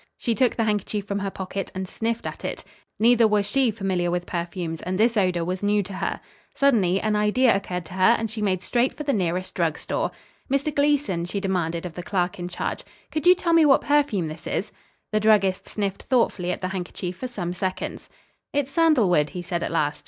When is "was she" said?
3.27-3.69